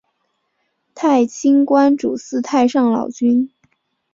[0.95, 3.51] 太清观主祀太上老君。